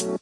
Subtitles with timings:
[0.00, 0.20] Welcome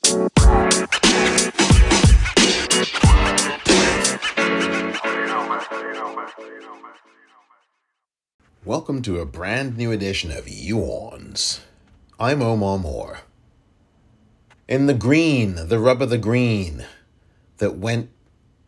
[9.03, 11.61] to a brand new edition of You-Orns.
[12.19, 13.21] I'm Omar Moore.
[14.67, 16.85] In the green, the rub of the green
[17.59, 18.11] that went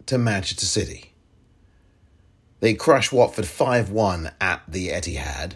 [0.07, 1.13] to Manchester City.
[2.61, 5.55] They crushed Watford 5 1 at the Etihad.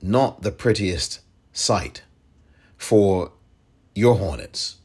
[0.00, 1.20] Not the prettiest
[1.52, 2.02] sight
[2.78, 3.32] for
[3.94, 4.76] your Hornets.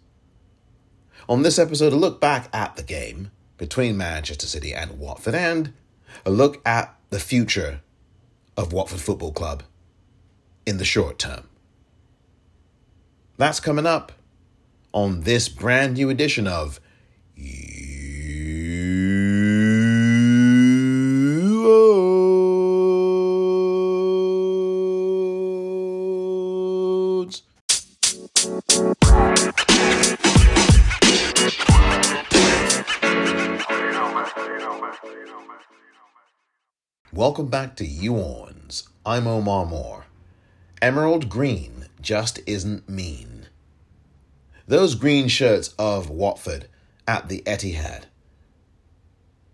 [1.27, 5.73] On this episode, a look back at the game between Manchester City and Watford and
[6.25, 7.81] a look at the future
[8.55, 9.63] of Watford Football Club
[10.65, 11.47] in the short term.
[13.37, 14.11] That's coming up
[14.91, 16.79] on this brand new edition of
[17.35, 18.19] You-Orns.
[37.19, 38.87] Welcome back to You-Orns.
[39.05, 40.05] I'm Omar Moore.
[40.81, 43.47] Emerald green just isn't mean.
[44.67, 46.69] Those green shirts of Watford
[47.05, 48.05] at the Etihad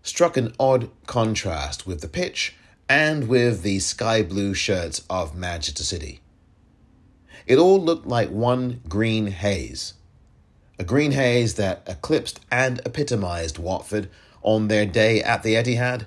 [0.04, 2.54] struck an odd contrast with the pitch
[2.88, 6.20] and with the sky blue shirts of Manchester City.
[7.48, 9.94] It all looked like one green haze,
[10.78, 14.08] a green haze that eclipsed and epitomized Watford
[14.42, 16.06] on their day at the Etihad.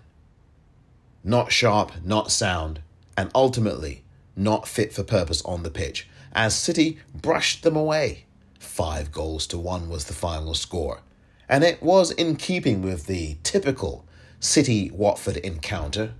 [1.23, 2.81] Not sharp, not sound,
[3.17, 4.03] and ultimately
[4.35, 8.25] not fit for purpose on the pitch, as City brushed them away.
[8.59, 11.01] Five goals to one was the final score,
[11.49, 14.05] and it was in keeping with the typical
[14.39, 16.13] City Watford encounter.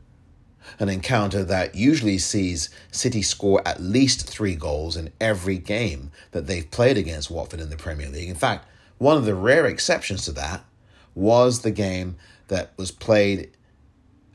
[0.77, 6.47] An encounter that usually sees City score at least three goals in every game that
[6.47, 8.29] they've played against Watford in the Premier League.
[8.29, 8.65] In fact,
[8.97, 10.65] one of the rare exceptions to that
[11.15, 12.17] was the game
[12.49, 13.49] that was played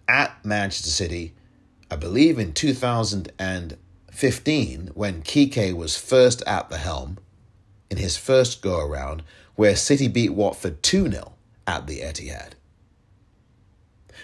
[0.08, 1.34] at Manchester City,
[1.90, 7.18] I believe in 2015, when Quique was first at the helm
[7.90, 9.22] in his first go around,
[9.54, 11.34] where City beat Watford 2 0
[11.66, 12.52] at the Etihad.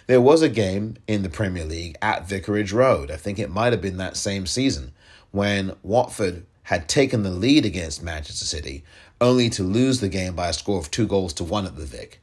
[0.06, 3.72] There was a game in the Premier League at Vicarage Road, I think it might
[3.72, 4.92] have been that same season,
[5.30, 8.84] when Watford had taken the lead against Manchester City,
[9.20, 11.84] only to lose the game by a score of two goals to one at the
[11.84, 12.20] Vic.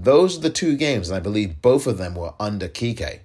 [0.00, 3.22] Those are the two games, and I believe both of them were under Quique.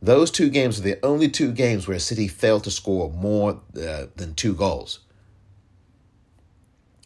[0.00, 4.06] Those two games are the only two games where City failed to score more uh,
[4.14, 5.00] than two goals.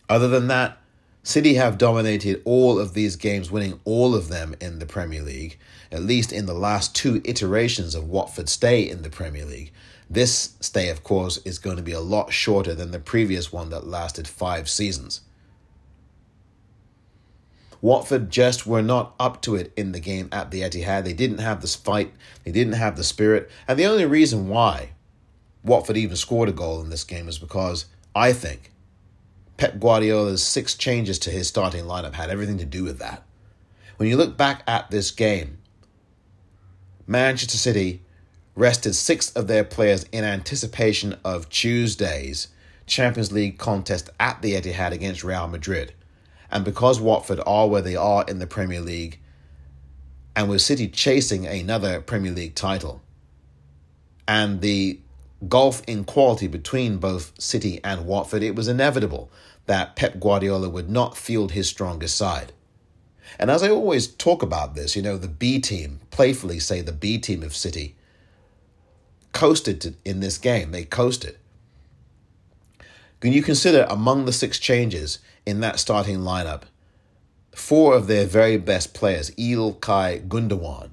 [0.06, 0.76] Other than that,
[1.22, 5.58] City have dominated all of these games, winning all of them in the Premier League,
[5.90, 9.72] at least in the last two iterations of Watford's stay in the Premier League.
[10.10, 13.70] This stay, of course, is going to be a lot shorter than the previous one
[13.70, 15.22] that lasted five seasons.
[17.82, 21.04] Watford just were not up to it in the game at the Etihad.
[21.04, 22.12] They didn't have this fight,
[22.44, 23.50] they didn't have the spirit.
[23.66, 24.90] And the only reason why
[25.64, 28.72] Watford even scored a goal in this game is because I think
[29.56, 33.22] Pep Guardiola's six changes to his starting lineup had everything to do with that.
[33.96, 35.58] When you look back at this game,
[37.06, 38.02] Manchester City
[38.54, 42.48] rested six of their players in anticipation of Tuesday's
[42.86, 45.92] Champions League contest at the Etihad against Real Madrid.
[46.50, 49.20] And because Watford are where they are in the Premier League,
[50.34, 53.02] and with City chasing another Premier League title,
[54.26, 55.00] and the
[55.48, 59.30] gulf in quality between both City and Watford, it was inevitable
[59.66, 62.52] that Pep Guardiola would not field his strongest side.
[63.38, 66.92] And as I always talk about this, you know, the B team, playfully say the
[66.92, 67.94] B team of City,
[69.32, 70.72] coasted in this game.
[70.72, 71.38] They coasted.
[73.20, 76.62] Can you consider among the six changes in that starting lineup,
[77.54, 80.90] four of their very best players, Ilkay Gundogan,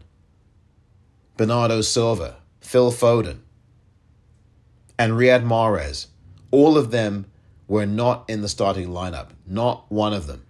[1.35, 3.39] Bernardo Silva, Phil Foden,
[4.97, 6.07] and Riyad Mahrez,
[6.51, 7.25] all of them
[7.67, 10.45] were not in the starting lineup, not one of them.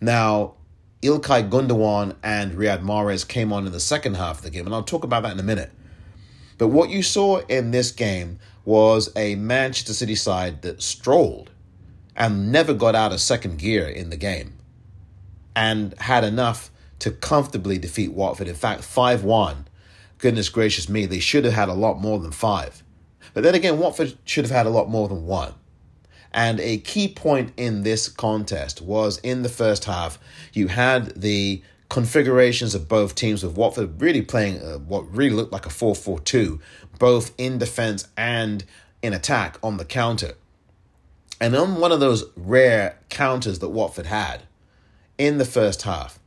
[0.00, 0.54] Now,
[1.02, 4.74] Ilkay Gundogan and Riyad Mahrez came on in the second half of the game, and
[4.74, 5.72] I'll talk about that in a minute.
[6.58, 11.50] But what you saw in this game was a Manchester City side that strolled
[12.16, 14.54] and never got out of second gear in the game
[15.54, 18.48] and had enough to comfortably defeat Watford.
[18.48, 19.68] In fact, 5 1.
[20.18, 22.82] Goodness gracious me, they should have had a lot more than five.
[23.34, 25.52] But then again, Watford should have had a lot more than one.
[26.32, 30.18] And a key point in this contest was in the first half,
[30.52, 35.52] you had the configurations of both teams, with Watford really playing uh, what really looked
[35.52, 36.60] like a 4 4 2,
[36.98, 38.64] both in defense and
[39.02, 40.34] in attack on the counter.
[41.40, 44.42] And on one of those rare counters that Watford had
[45.18, 46.18] in the first half,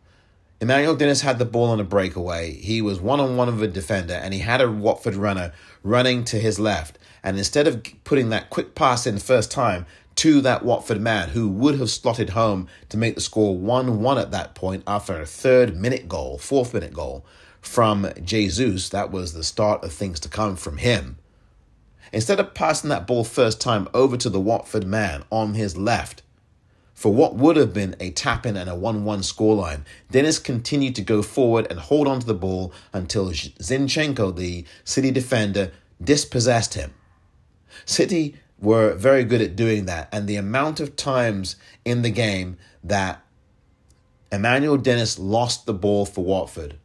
[0.62, 2.54] Emmanuel Dennis had the ball on a breakaway.
[2.54, 5.54] He was one on one with a defender, and he had a Watford runner
[5.84, 7.00] running to his left.
[7.24, 9.86] And instead of putting that quick pass in first time
[10.16, 14.18] to that Watford man who would have slotted home to make the score 1 1
[14.18, 17.26] at that point after a third minute goal, fourth minute goal
[17.62, 21.19] from Jesus, that was the start of things to come from him.
[22.12, 26.24] Instead of passing that ball first time over to the Watford man on his left,
[26.94, 30.96] for what would have been a tap in and a 1 1 scoreline, Dennis continued
[30.96, 35.72] to go forward and hold on to the ball until Zinchenko, the City defender,
[36.04, 36.94] dispossessed him.
[37.86, 41.56] City were very good at doing that, and the amount of times
[41.86, 43.24] in the game that
[44.32, 46.78] Emmanuel Dennis lost the ball for Watford,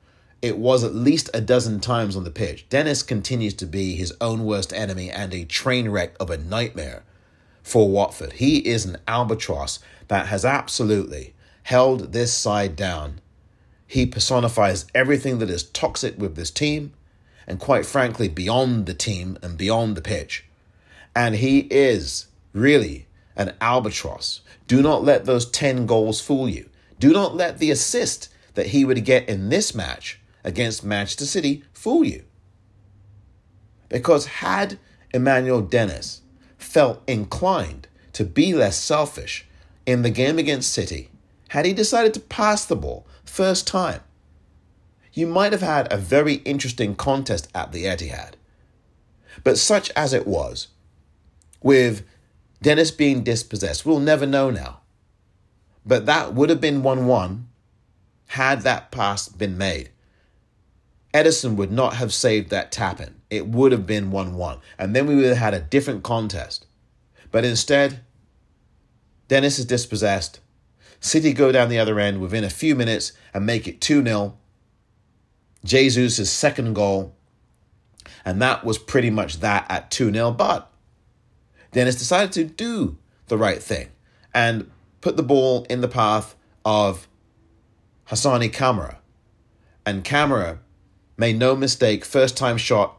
[0.44, 2.68] it was at least a dozen times on the pitch.
[2.68, 7.02] Dennis continues to be his own worst enemy and a train wreck of a nightmare
[7.62, 8.34] for Watford.
[8.34, 11.32] He is an albatross that has absolutely
[11.62, 13.22] held this side down.
[13.86, 16.92] He personifies everything that is toxic with this team
[17.46, 20.44] and, quite frankly, beyond the team and beyond the pitch.
[21.16, 24.42] And he is really an albatross.
[24.66, 26.68] Do not let those 10 goals fool you.
[26.98, 31.64] Do not let the assist that he would get in this match against Manchester City
[31.72, 32.24] fool you.
[33.88, 34.78] Because had
[35.12, 36.22] Emmanuel Dennis
[36.58, 39.46] felt inclined to be less selfish
[39.86, 41.10] in the game against City,
[41.48, 44.00] had he decided to pass the ball first time,
[45.12, 48.32] you might have had a very interesting contest at the Etihad.
[49.42, 50.68] But such as it was,
[51.62, 52.04] with
[52.62, 54.80] Dennis being dispossessed, we'll never know now.
[55.86, 57.48] But that would have been 1 1
[58.28, 59.90] had that pass been made.
[61.14, 63.14] Ederson would not have saved that tap in.
[63.30, 64.58] It would have been 1 1.
[64.78, 66.66] And then we would have had a different contest.
[67.30, 68.00] But instead,
[69.28, 70.40] Dennis is dispossessed.
[71.00, 74.36] City go down the other end within a few minutes and make it 2 0.
[75.64, 77.14] Jesus' second goal.
[78.24, 80.32] And that was pretty much that at 2 0.
[80.32, 80.68] But
[81.70, 83.90] Dennis decided to do the right thing
[84.34, 84.68] and
[85.00, 86.34] put the ball in the path
[86.64, 87.06] of
[88.08, 88.96] Hassane Kamara.
[89.86, 90.58] And Kamara
[91.16, 92.98] made no mistake, first time shot,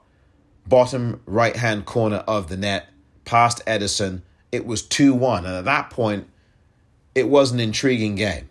[0.67, 2.89] bottom right hand corner of the net,
[3.23, 4.21] past Ederson.
[4.51, 5.45] It was 2 1.
[5.45, 6.27] And at that point,
[7.13, 8.49] it was an intriguing game.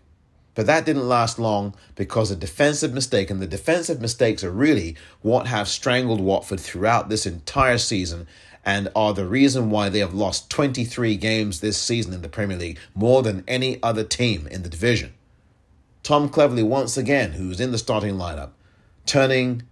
[0.54, 4.96] But that didn't last long because a defensive mistake, and the defensive mistakes are really
[5.20, 8.26] what have strangled Watford throughout this entire season
[8.64, 12.56] and are the reason why they have lost 23 games this season in the Premier
[12.56, 15.12] League, more than any other team in the division.
[16.02, 18.50] Tom Cleverley, once again, who's in the starting lineup,
[19.06, 19.62] turning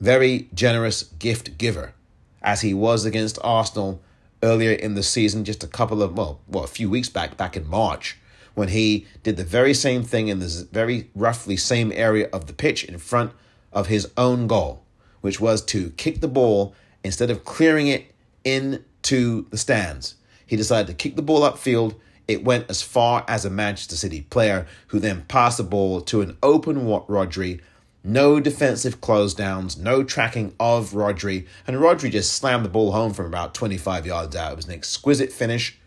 [0.00, 1.94] very generous gift giver,
[2.42, 4.00] as he was against Arsenal
[4.42, 7.56] earlier in the season, just a couple of, well, well, a few weeks back, back
[7.56, 8.18] in March,
[8.54, 12.52] when he did the very same thing in the very roughly same area of the
[12.52, 13.32] pitch in front
[13.72, 14.82] of his own goal,
[15.20, 18.12] which was to kick the ball instead of clearing it
[18.44, 20.16] into the stands.
[20.44, 21.94] He decided to kick the ball upfield.
[22.28, 26.20] It went as far as a Manchester City player who then passed the ball to
[26.20, 27.60] an open Rodri
[28.04, 33.12] no defensive close downs, no tracking of Rodri, and Rodri just slammed the ball home
[33.12, 34.52] from about 25 yards out.
[34.52, 35.78] It was an exquisite finish.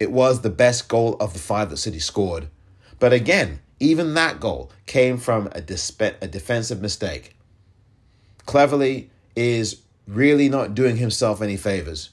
[0.00, 2.48] It was the best goal of the five that City scored.
[2.98, 7.36] But again, even that goal came from a, dispe- a defensive mistake.
[8.46, 12.10] Cleverley is really not doing himself any favors.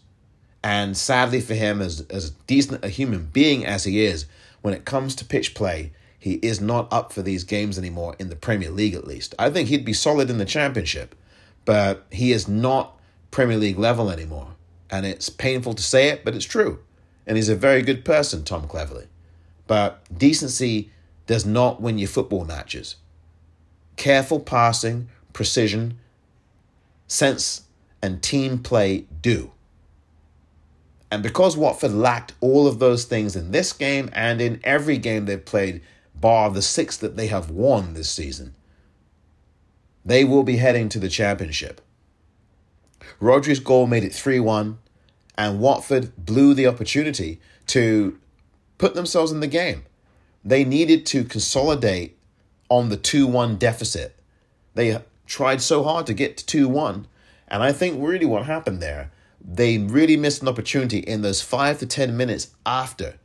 [0.63, 4.25] And sadly for him, as, as decent a human being as he is,
[4.62, 5.92] when it comes to pitch play,
[6.24, 9.36] he is not up for these games anymore in the Premier League, at least.
[9.38, 11.15] I think he'd be solid in the Championship,
[11.65, 12.98] but he is not
[13.30, 14.56] Premier League level anymore.
[14.89, 16.80] And it's painful to say it, but it's true.
[17.27, 19.08] And he's a very good person, Tom Cleverley.
[19.68, 20.92] But decency
[21.27, 22.96] does not win you football matches.
[23.98, 26.00] Careful passing, precision,
[27.06, 27.63] sense,
[28.01, 29.51] and team play do.
[31.12, 35.25] And because Watford lacked all of those things in this game and in every game
[35.25, 35.82] they've played
[36.24, 38.56] bar the six that they have won this season.
[40.06, 41.82] They will be heading to the championship.
[43.20, 44.77] Rodri's goal made it 3 1,
[45.38, 48.18] and Watford blew the opportunity to
[48.77, 49.84] put themselves in the game.
[50.46, 52.18] They needed to consolidate
[52.70, 54.18] on the 2 1 deficit.
[54.75, 57.06] They tried so hard to get to 2 1,
[57.50, 59.12] and I think really what happened there,
[59.42, 63.15] they really missed an opportunity in those 5 to 10 minutes after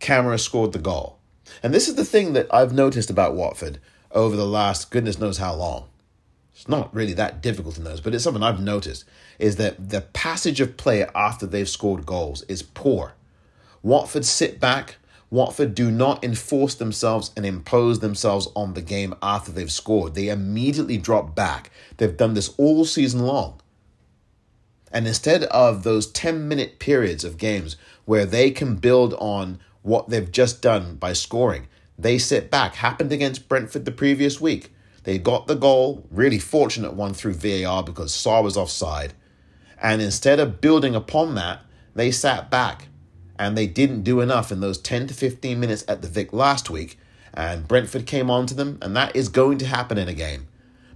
[0.00, 1.20] Kamara scored the goal.
[1.62, 3.80] And this is the thing that I've noticed about Watford
[4.10, 5.88] over the last goodness knows how long.
[6.54, 9.04] It's not really that difficult to notice, but it's something I've noticed
[9.38, 13.14] is that the passage of play after they've scored goals is poor.
[13.82, 14.96] Watford sit back.
[15.30, 20.14] Watford do not enforce themselves and impose themselves on the game after they've scored.
[20.14, 21.70] They immediately drop back.
[21.96, 23.60] They've done this all season long.
[24.92, 30.08] And instead of those 10 minute periods of games where they can build on what
[30.08, 32.76] they've just done by scoring, they sit back.
[32.76, 34.72] Happened against Brentford the previous week.
[35.04, 39.14] They got the goal, really fortunate one through VAR because Sarr was offside.
[39.82, 41.60] And instead of building upon that,
[41.94, 42.88] they sat back
[43.38, 46.70] and they didn't do enough in those 10 to 15 minutes at the Vic last
[46.70, 46.98] week.
[47.34, 50.46] And Brentford came on to them, and that is going to happen in a game.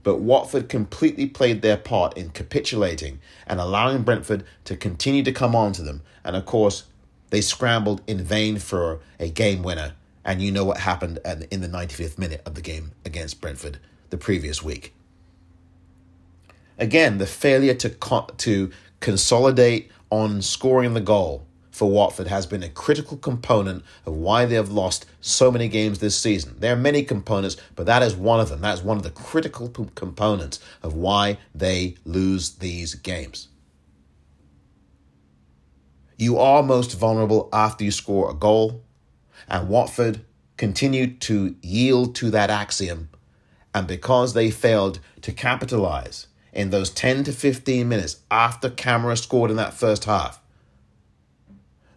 [0.02, 5.56] But Watford completely played their part in capitulating and allowing Brentford to continue to come
[5.56, 6.02] on to them.
[6.22, 6.84] And of course,
[7.30, 9.94] they scrambled in vain for a game winner.
[10.24, 11.18] And you know what happened
[11.50, 13.78] in the 95th minute of the game against Brentford
[14.10, 14.92] the previous week.
[16.78, 17.88] Again, the failure to,
[18.36, 24.46] to consolidate on scoring the goal for Watford has been a critical component of why
[24.46, 26.56] they have lost so many games this season.
[26.58, 28.62] There are many components, but that is one of them.
[28.62, 33.48] That is one of the critical components of why they lose these games.
[36.16, 38.82] You are most vulnerable after you score a goal,
[39.48, 40.24] and Watford
[40.56, 43.10] continued to yield to that axiom.
[43.74, 49.50] And because they failed to capitalize in those 10 to 15 minutes after Kamara scored
[49.50, 50.40] in that first half,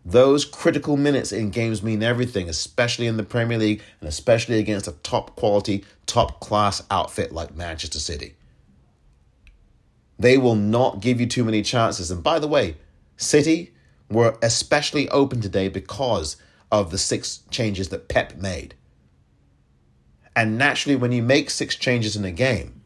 [0.04, 4.88] those critical minutes in games mean everything, especially in the Premier League and especially against
[4.88, 8.36] a top quality, top class outfit like Manchester City.
[10.18, 12.12] They will not give you too many chances.
[12.12, 12.76] And by the way,
[13.16, 13.74] City
[14.10, 16.38] were especially open today because
[16.72, 18.76] of the six changes that Pep made.
[20.36, 22.82] And naturally, when you make six changes in a game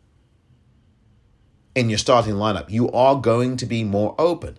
[1.75, 4.57] in your starting lineup, you are going to be more open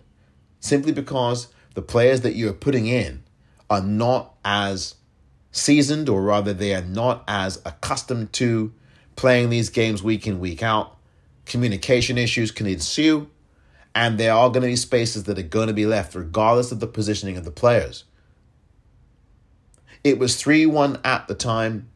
[0.59, 3.23] simply because the players that you're putting in
[3.69, 4.95] are not as
[5.51, 8.73] seasoned, or rather, they are not as accustomed to
[9.15, 10.97] playing these games week in, week out.
[11.45, 13.29] Communication issues can ensue,
[13.95, 16.81] and there are going to be spaces that are going to be left, regardless of
[16.81, 18.03] the positioning of the players.
[20.03, 21.89] It was 3 1 at the time,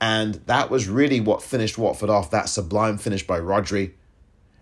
[0.00, 3.92] and that was really what finished Watford off that sublime finish by Rodri.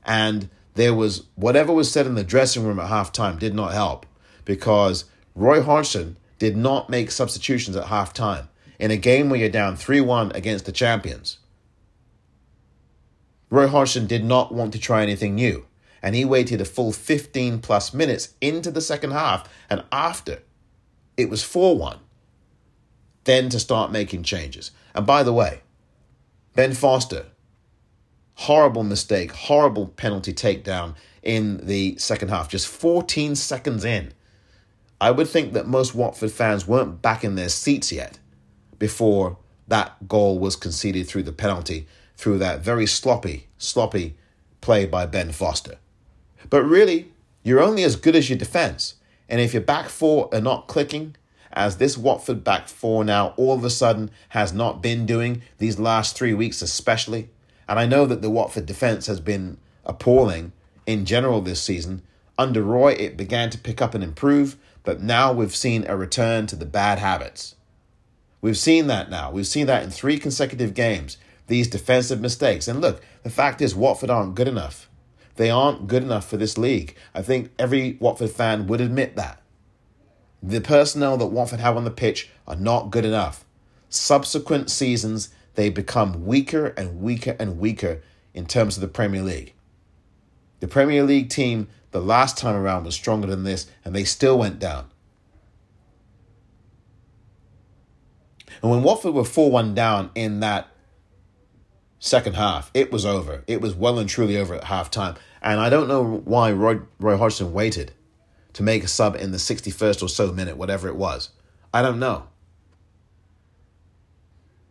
[0.05, 4.05] And there was whatever was said in the dressing room at halftime did not help
[4.45, 5.05] because
[5.35, 10.01] Roy Hodgson did not make substitutions at halftime in a game where you're down 3
[10.01, 11.39] 1 against the champions.
[13.51, 15.67] Roy Hodgson did not want to try anything new,
[16.03, 20.43] and he waited a full 15 plus minutes into the second half and after
[21.17, 21.99] it was 4 1,
[23.25, 24.71] then to start making changes.
[24.95, 25.61] And by the way,
[26.55, 27.27] Ben Foster,
[28.35, 34.13] horrible mistake, horrible penalty takedown in the second half, just 14 seconds in.
[35.01, 38.19] I would think that most Watford fans weren't back in their seats yet
[38.79, 39.39] before
[39.69, 44.17] that goal was conceded through the penalty, through that very sloppy, sloppy
[44.61, 45.77] play by Ben Foster.
[46.49, 48.95] But really, you're only as good as your defence.
[49.29, 51.17] And if your back four are not clicking,
[51.53, 55.79] as this Watford back four now all of a sudden has not been doing these
[55.79, 57.29] last three weeks, especially,
[57.69, 60.53] and I know that the Watford defence has been appalling
[60.87, 62.03] in general this season.
[62.37, 66.47] Under Roy, it began to pick up and improve, but now we've seen a return
[66.49, 67.55] to the bad habits.
[68.41, 69.31] We've seen that now.
[69.31, 71.17] We've seen that in three consecutive games,
[71.47, 72.67] these defensive mistakes.
[72.67, 74.89] And look, the fact is, Watford aren't good enough.
[75.37, 76.97] They aren't good enough for this league.
[77.15, 79.41] I think every Watford fan would admit that.
[80.43, 83.45] The personnel that Watford have on the pitch are not good enough.
[83.89, 88.03] Subsequent seasons, they become weaker and weaker and weaker
[88.35, 89.55] in terms of the Premier League.
[90.61, 94.39] The Premier League team the last time around was stronger than this, and they still
[94.39, 94.91] went down.
[98.63, 100.69] And when Watford were 4 1 down in that
[102.01, 103.45] second half, it was over.
[103.47, 105.15] It was well and truly over at half time.
[105.43, 107.93] And I don't know why Roy, Roy Hodgson waited
[108.55, 111.31] to make a sub in the 61st or so minute, whatever it was.
[111.73, 112.25] I don't know.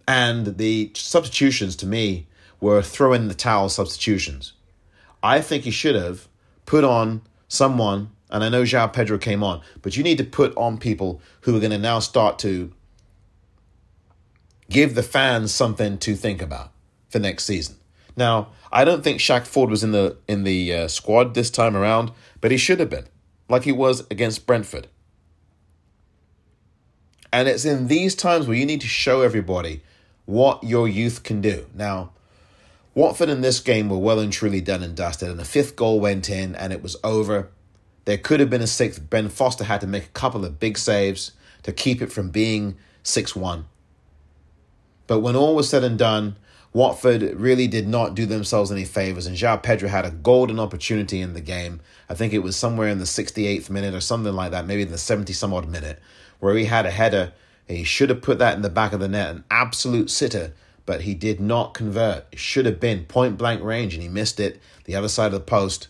[0.07, 2.27] And the substitutions to me
[2.59, 4.53] were throw in the towel substitutions.
[5.21, 6.27] I think he should have
[6.65, 10.55] put on someone, and I know João Pedro came on, but you need to put
[10.57, 12.73] on people who are going to now start to
[14.69, 16.71] give the fans something to think about
[17.09, 17.75] for next season.
[18.15, 21.75] Now, I don't think Shaq Forde was in the in the uh, squad this time
[21.75, 22.11] around,
[22.41, 23.05] but he should have been,
[23.47, 24.87] like he was against Brentford.
[27.31, 29.81] And it's in these times where you need to show everybody
[30.25, 31.67] what your youth can do.
[31.73, 32.11] Now,
[32.95, 35.99] Watford in this game were well and truly done and dusted, and the fifth goal
[35.99, 37.49] went in and it was over.
[38.05, 39.09] There could have been a sixth.
[39.09, 41.31] Ben Foster had to make a couple of big saves
[41.63, 43.65] to keep it from being 6 1.
[45.07, 46.35] But when all was said and done,
[46.71, 51.19] Watford really did not do themselves any favors, and João Pedro had a golden opportunity
[51.19, 51.81] in the game.
[52.07, 54.91] I think it was somewhere in the 68th minute or something like that, maybe in
[54.91, 55.99] the 70 some odd minute,
[56.39, 57.33] where he had a header.
[57.67, 60.53] He should have put that in the back of the net, an absolute sitter,
[60.85, 62.25] but he did not convert.
[62.31, 65.33] It should have been point blank range, and he missed it the other side of
[65.33, 65.87] the post.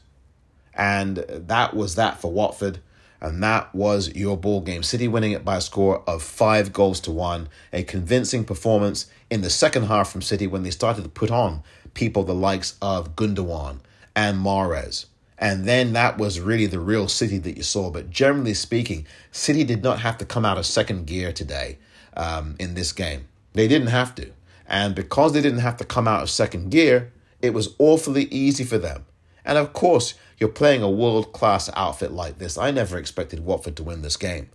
[0.73, 2.79] And that was that for Watford
[3.21, 4.83] and that was your ball game.
[4.83, 7.49] City winning it by a score of five goals to one.
[7.73, 11.63] A convincing performance in the second half from City when they started to put on
[11.93, 13.79] people the likes of Gundogan
[14.15, 15.05] and Mahrez.
[15.37, 17.89] And then that was really the real City that you saw.
[17.89, 21.77] But generally speaking, City did not have to come out of second gear today
[22.15, 23.27] um, in this game.
[23.53, 24.31] They didn't have to.
[24.67, 28.63] And because they didn't have to come out of second gear, it was awfully easy
[28.63, 29.05] for them.
[29.45, 32.57] And of course, you're playing a world class outfit like this.
[32.57, 34.49] I never expected Watford to win this game.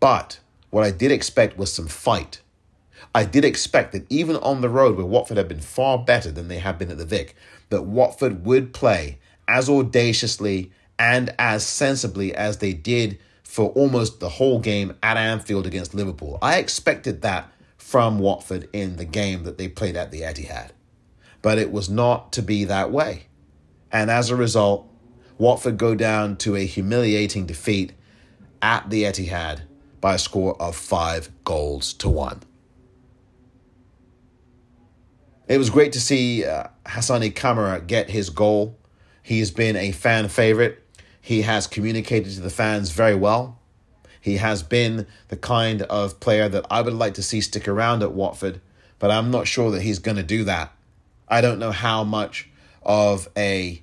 [0.00, 2.40] But what I did expect was some fight.
[3.18, 6.46] I did expect that even on the road where Watford had been far better than
[6.46, 7.34] they had been at the Vic,
[7.68, 10.70] that Watford would play as audaciously
[11.00, 16.38] and as sensibly as they did for almost the whole game at Anfield against Liverpool.
[16.40, 20.70] I expected that from Watford in the game that they played at the Etihad.
[21.42, 23.26] But it was not to be that way.
[23.90, 24.88] And as a result,
[25.38, 27.94] Watford go down to a humiliating defeat
[28.62, 29.62] at the Etihad
[30.00, 32.42] by a score of five goals to one.
[35.48, 38.76] It was great to see uh, Hassane Kamara get his goal.
[39.22, 40.84] He has been a fan favorite.
[41.20, 43.58] He has communicated to the fans very well.
[44.20, 48.02] He has been the kind of player that I would like to see stick around
[48.02, 48.60] at Watford,
[48.98, 50.72] but I'm not sure that he's going to do that.
[51.28, 52.50] I don't know how much
[52.82, 53.82] of a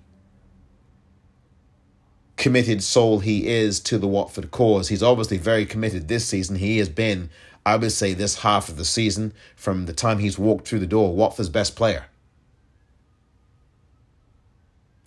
[2.38, 4.90] committed soul he is to the Watford cause.
[4.90, 6.58] He's obviously very committed this season.
[6.58, 7.30] He has been,
[7.66, 10.88] I would say, this half of the season, from the time he's walked through the
[10.88, 12.06] door, Watford's best player.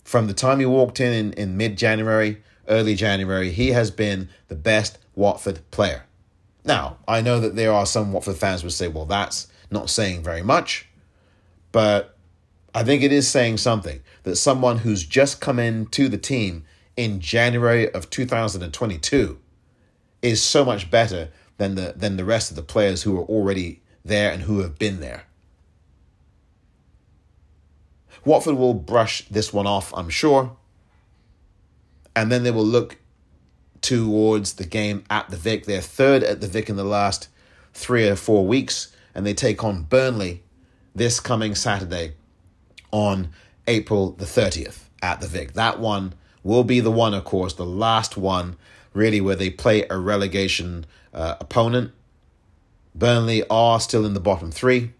[0.03, 4.29] From the time he walked in in, in mid January, early January, he has been
[4.47, 6.03] the best Watford player.
[6.65, 10.23] Now, I know that there are some Watford fans would say, well, that's not saying
[10.23, 10.87] very much,
[11.71, 12.17] but
[12.73, 16.65] I think it is saying something that someone who's just come into the team
[16.97, 19.39] in January of 2022
[20.21, 23.81] is so much better than the than the rest of the players who are already
[24.03, 25.25] there and who have been there.
[28.25, 30.57] Watford will brush this one off, I'm sure.
[32.15, 32.97] And then they will look
[33.81, 35.65] towards the game at the Vic.
[35.65, 37.29] They're third at the Vic in the last
[37.73, 40.43] three or four weeks, and they take on Burnley
[40.95, 42.13] this coming Saturday
[42.91, 43.29] on
[43.67, 45.53] April the 30th at the Vic.
[45.53, 48.57] That one will be the one, of course, the last one,
[48.93, 51.91] really, where they play a relegation uh, opponent.
[52.95, 54.93] Burnley are still in the bottom three.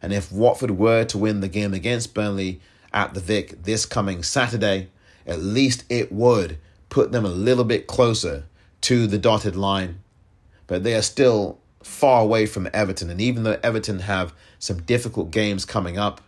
[0.00, 2.60] And if Watford were to win the game against Burnley
[2.92, 4.90] at the Vic this coming Saturday,
[5.26, 8.44] at least it would put them a little bit closer
[8.82, 10.00] to the dotted line.
[10.66, 13.10] But they are still far away from Everton.
[13.10, 16.20] And even though Everton have some difficult games coming up,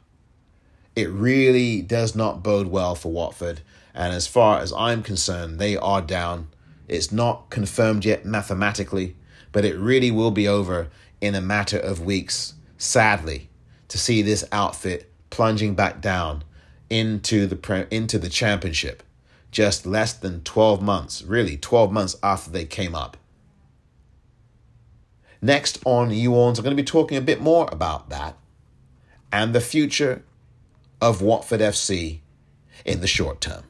[0.94, 3.60] it really does not bode well for Watford.
[3.94, 6.48] And as far as I'm concerned, they are down.
[6.88, 9.16] It's not confirmed yet mathematically,
[9.52, 10.88] but it really will be over
[11.20, 13.48] in a matter of weeks, sadly,
[13.88, 16.44] to see this outfit plunging back down
[16.88, 19.02] into the into the championship
[19.50, 23.16] just less than 12 months, really 12 months after they came up.
[25.40, 28.36] Next on You-Orns, I'm going to be talking a bit more about that
[29.32, 30.22] and the future
[31.00, 32.20] of Watford FC
[32.84, 33.64] in the short term.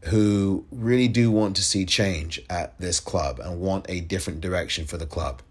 [0.06, 4.86] who really do want to see change at this club and want a different direction
[4.86, 5.42] for the club.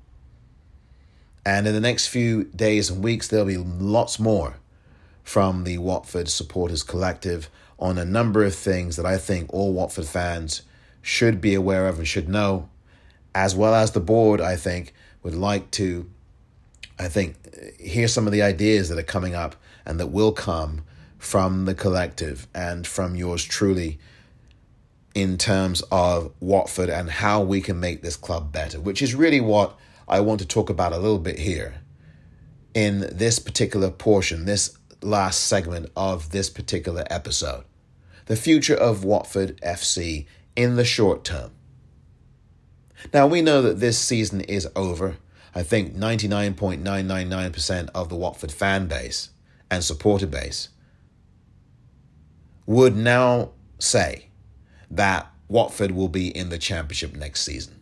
[1.44, 4.56] And in the next few days and weeks, there'll be lots more
[5.24, 10.06] from the Watford Supporters Collective on a number of things that I think all Watford
[10.06, 10.62] fans
[11.00, 12.68] should be aware of and should know,
[13.34, 16.08] as well as the board, I think, would like to,
[16.98, 17.36] I think,
[17.80, 20.84] hear some of the ideas that are coming up and that will come
[21.18, 23.98] from the collective and from yours truly
[25.14, 29.40] in terms of Watford and how we can make this club better, which is really
[29.40, 31.74] what I want to talk about a little bit here
[32.74, 37.64] in this particular portion, this last segment of this particular episode.
[38.26, 41.50] The future of Watford FC in the short term.
[43.12, 45.16] Now, we know that this season is over.
[45.54, 49.30] I think 99.999% of the Watford fan base
[49.70, 50.68] and supporter base
[52.64, 54.28] would now say
[54.92, 57.80] that Watford will be in the championship next season.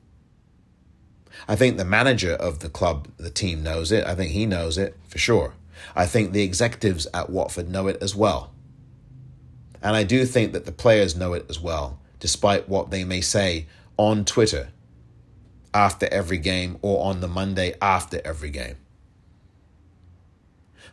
[1.49, 4.07] I think the manager of the club, the team knows it.
[4.07, 5.55] I think he knows it for sure.
[5.97, 8.53] I think the executives at Watford know it as well.
[9.83, 13.21] And I do think that the players know it as well, despite what they may
[13.21, 14.69] say on Twitter
[15.73, 18.77] after every game or on the Monday after every game.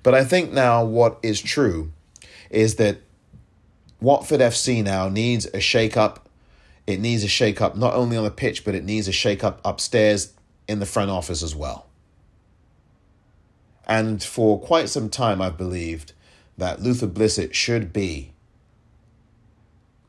[0.03, 1.91] But I think now what is true
[2.49, 3.01] is that
[3.99, 6.29] Watford FC now needs a shake up.
[6.85, 9.43] It needs a shake up not only on the pitch, but it needs a shake
[9.43, 10.33] up upstairs
[10.67, 11.87] in the front office as well.
[13.87, 16.13] And for quite some time, I've believed
[16.57, 18.33] that Luther Blissett should be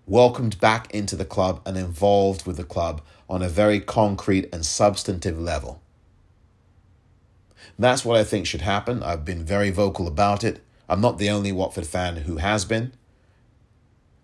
[0.06, 4.64] welcomed back into the club and involved with the club on a very concrete and
[4.64, 5.80] substantive level.
[7.78, 9.02] That's what I think should happen.
[9.02, 10.60] I've been very vocal about it.
[10.88, 12.92] I'm not the only Watford fan who has been.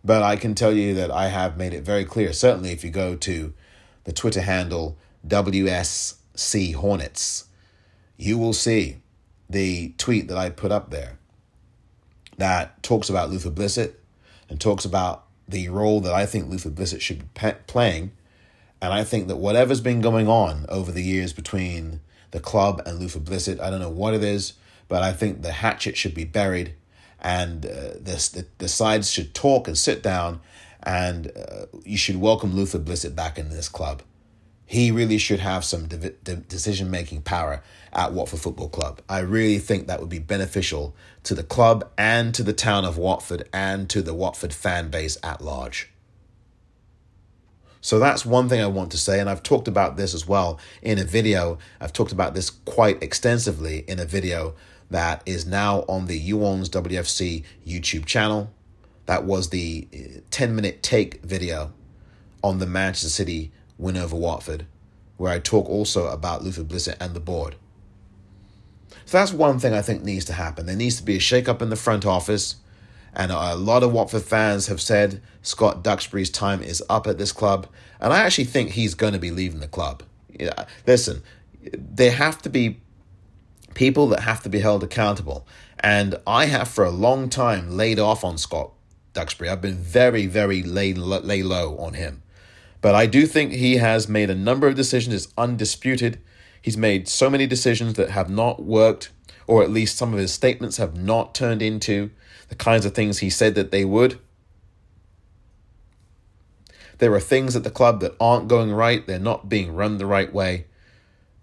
[0.05, 2.33] But I can tell you that I have made it very clear.
[2.33, 3.55] Certainly, if you go to
[4.05, 7.47] the Twitter handle WSC Hornets,
[8.17, 8.99] you will see
[9.49, 11.19] the tweet that I put up there
[12.37, 13.95] that talks about Luther Blissett
[14.49, 18.13] and talks about the role that I think Luther Blissett should be playing.
[18.83, 22.01] And I think that whatever's been going on over the years between
[22.33, 24.55] the club and Luther Blissett, I don't know what it is,
[24.89, 26.75] but I think the hatchet should be buried
[27.25, 30.41] and uh, the, the sides should talk and sit down,
[30.83, 34.03] and uh, you should welcome Luther Blissett back in this club.
[34.67, 37.63] He really should have some de- de- decision making power
[37.95, 39.01] at Watford Football Club.
[39.09, 42.99] I really think that would be beneficial to the club and to the town of
[42.99, 45.91] Watford and to the Watford fan base at large.
[47.81, 50.59] So that's one thing I want to say, and I've talked about this as well
[50.83, 51.59] in a video.
[51.81, 54.55] I've talked about this quite extensively in a video
[54.91, 58.51] that is now on the You-Orns WFC YouTube channel.
[59.07, 61.73] That was the uh, 10 minute take video
[62.43, 64.67] on the Manchester City win over Watford,
[65.17, 67.57] where I talk also about Luther Blissett and the board.
[69.07, 70.67] So that's one thing I think needs to happen.
[70.67, 72.57] There needs to be a shake up in the front office.
[73.17, 77.31] And a lot of Watford fans have said Scott Duxbury's time is up at this
[77.31, 77.69] club.
[78.01, 80.03] And I actually think he's going to be leaving the club.
[80.29, 81.23] Yeah, listen,
[81.63, 82.81] there have to be
[83.75, 85.47] people that have to be held accountable.
[85.81, 88.73] And I have for a long time laid off on Scott
[89.13, 89.51] Duxbury.
[89.51, 92.23] I've been very, very lay, lay low on him.
[92.81, 96.21] But I do think he has made a number of decisions, it's undisputed.
[96.61, 99.11] He's made so many decisions that have not worked,
[99.47, 102.11] or at least some of his statements have not turned into
[102.49, 104.19] the kinds of things he said that they would.
[106.99, 110.07] There are things at the club that aren't going right, they're not being run the
[110.07, 110.67] right way.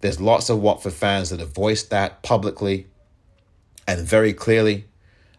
[0.01, 2.87] There's lots of Watford fans that have voiced that publicly
[3.87, 4.85] and very clearly.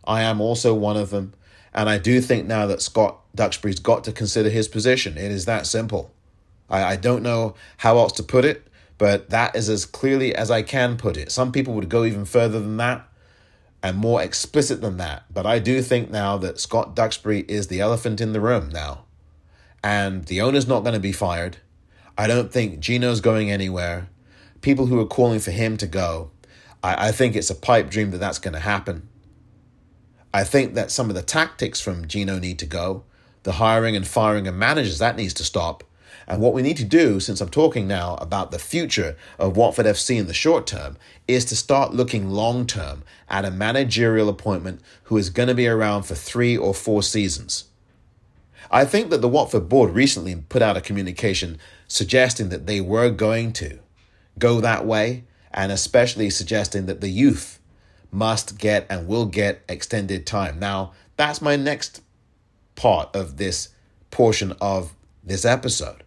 [0.05, 1.35] I am also one of them.
[1.75, 5.17] And I do think now that Scott Duxbury's got to consider his position.
[5.17, 6.13] It is that simple.
[6.69, 8.67] I, I don't know how else to put it,
[8.99, 11.33] but that is as clearly as I can put it.
[11.33, 13.09] Some people would go even further than that
[13.83, 15.25] and more explicit than that.
[15.33, 19.05] But I do think now that Scott Duxbury is the elephant in the room now.
[19.83, 21.57] And the owner's not going to be fired.
[22.17, 24.09] I don't think Gino's going anywhere
[24.63, 26.31] people who are calling for him to go,
[26.83, 29.09] I, I think it's a pipe dream that that's going to happen.
[30.33, 33.05] I think that some of the tactics from Gino need to go.
[33.43, 35.83] the hiring and firing of managers, that needs to stop.
[36.29, 39.87] And what we need to do, since I'm talking now about the future of Watford
[39.87, 40.97] FC in the short term,
[41.27, 45.67] is to start looking long term at a managerial appointment who is going to be
[45.67, 47.65] around for three or four seasons.
[48.71, 53.11] I think that the Watford board recently put out a communication suggesting that they were
[53.11, 53.81] going to
[54.39, 57.59] go that way, and especially suggesting that the youth
[58.11, 60.59] must get and will get extended time.
[60.59, 62.03] Now, that's my next
[62.75, 63.71] part of this
[64.11, 66.05] portion of this episode.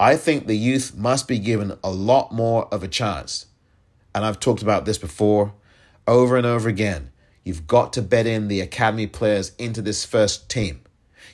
[0.00, 3.46] I think the youth must be given a lot more of a chance.
[4.14, 5.54] And I've talked about this before
[6.06, 7.10] over and over again.
[7.44, 10.82] You've got to bet in the academy players into this first team.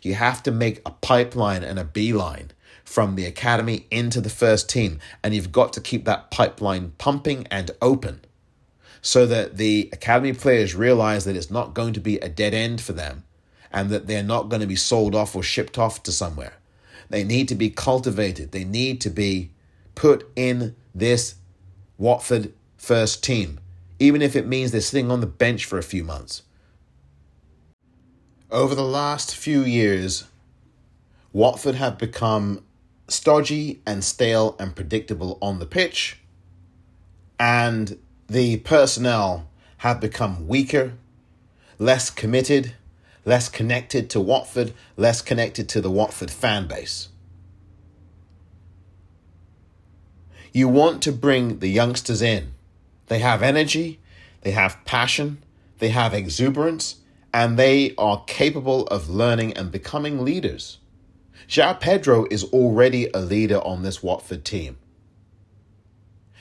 [0.03, 2.51] You have to make a pipeline and a beeline
[2.89, 4.99] from the academy into the first team.
[5.23, 8.23] And you've got to keep that pipeline pumping and open
[9.03, 12.81] so that the academy players realize that it's not going to be a dead end
[12.81, 13.25] for them
[13.71, 16.55] and that they're not going to be sold off or shipped off to somewhere.
[17.11, 18.53] They need to be cultivated.
[18.53, 19.51] They need to be
[19.95, 21.35] put in this
[21.99, 23.61] Watford first team,
[23.99, 26.43] even if it means they're sitting on the bench for a few months.
[28.51, 30.25] Over the last few years,
[31.35, 32.65] Watford have become
[33.09, 36.19] stodgy and stale and predictable on the pitch,
[37.39, 40.93] and the personnel have become weaker,
[41.79, 42.75] less committed,
[43.25, 47.09] less connected to Watford, less connected to the Watford fan base.
[50.53, 52.55] You want to bring the youngsters in.
[53.07, 54.01] They have energy,
[54.43, 55.43] they have passion,
[55.79, 56.97] they have exuberance,
[57.33, 60.78] and they are capable of learning and becoming leaders.
[61.49, 64.77] João Pedro is already a leader on this Watford team.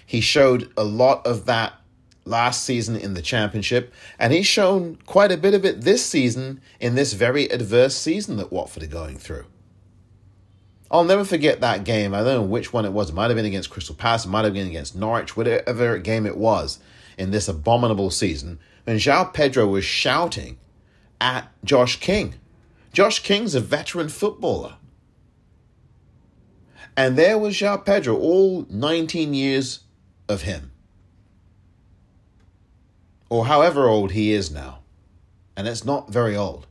[0.06, 1.74] He showed a lot of that
[2.26, 6.60] last season in the championship, and he's shown quite a bit of it this season
[6.82, 9.46] in this very adverse season that Watford are going through.
[10.92, 12.14] I'll never forget that game.
[12.14, 13.10] I don't know which one it was.
[13.10, 16.26] It might have been against Crystal Palace, it might have been against Norwich, whatever game
[16.26, 16.80] it was
[17.18, 20.58] in this abominable season, when João Pedro was shouting
[21.22, 22.36] at Josh King.
[22.92, 24.76] Josh King's a veteran footballer.
[26.98, 29.82] And there was João Pedro, all 19 years
[30.28, 30.72] of him
[33.30, 34.80] or however old he is now,
[35.56, 36.68] and it's not very old,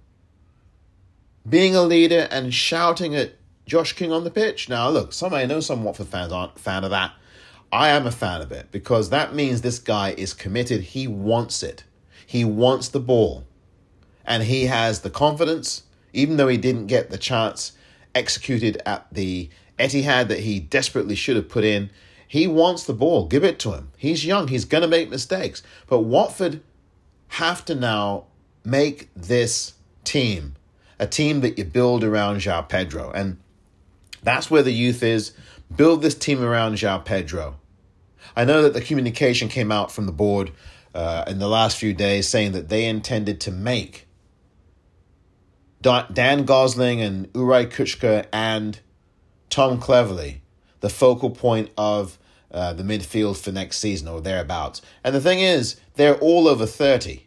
[1.49, 3.35] being a leader and shouting at
[3.67, 4.69] Josh King on the pitch.
[4.69, 7.13] Now, look, some I know some Watford fans aren't a fan of that.
[7.73, 10.83] I am a fan of it because that means this guy is committed.
[10.83, 11.85] He wants it.
[12.25, 13.45] He wants the ball.
[14.25, 17.73] And he has the confidence, even though he didn't get the chance
[18.15, 21.91] executed at the Etihad that he desperately should have put in.
[22.29, 23.27] He wants the ball.
[23.27, 23.93] Give it to him.
[23.97, 24.49] He's young.
[24.49, 25.63] He's going to make mistakes.
[25.87, 26.61] But Watford
[27.29, 28.25] have to now
[28.65, 30.55] make this team
[30.99, 33.11] a team that you build around João Pedro.
[33.13, 33.39] And
[34.23, 35.33] that's where the youth is.
[35.75, 37.57] Build this team around João Pedro.
[38.35, 40.53] I know that the communication came out from the board
[40.95, 44.07] uh, in the last few days saying that they intended to make
[45.83, 48.81] Dan Gosling and Juraj Kucka and
[49.51, 50.41] Tom Cleverley
[50.81, 52.19] the focal point of
[52.51, 54.83] uh, the midfield for next season or thereabouts.
[55.03, 57.27] And the thing is, they're all over 30.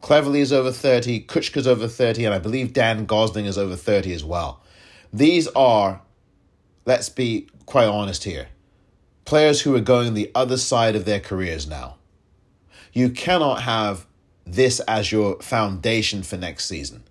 [0.00, 4.12] Cleverley is over 30, Kucka's over 30, and I believe Dan Gosling is over 30
[4.12, 4.62] as well.
[5.12, 6.02] These are,
[6.84, 8.48] let's be quite honest here,
[9.24, 11.96] players who are going the other side of their careers now.
[12.92, 14.06] You cannot have
[14.44, 17.04] this as your foundation for next season.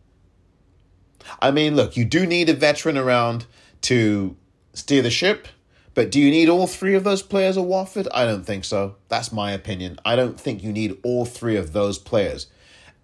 [1.41, 3.45] I mean, look, you do need a veteran around
[3.83, 4.35] to
[4.73, 5.47] steer the ship
[5.93, 8.07] but do you need all three of those players at Watford?
[8.13, 8.95] I don't think so.
[9.09, 9.99] That's my opinion.
[10.05, 12.47] I don't think you need all three of those players.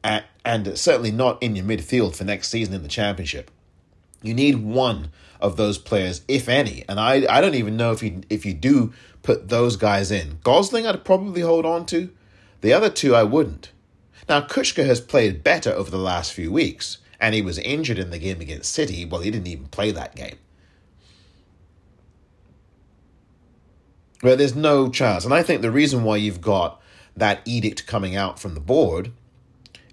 [0.03, 3.51] And, and certainly not in your midfield for next season in the Championship.
[4.21, 6.85] You need one of those players, if any.
[6.87, 10.39] And I, I don't even know if you if you do put those guys in.
[10.43, 12.09] Gosling I'd probably hold on to.
[12.61, 13.71] The other two I wouldn't.
[14.29, 18.09] Now Kucka has played better over the last few weeks, and he was injured in
[18.09, 19.05] the game against City.
[19.05, 20.37] Well, he didn't even play that game.
[24.21, 25.25] Where there's no chance.
[25.25, 26.81] And I think the reason why you've got
[27.15, 29.11] that edict coming out from the board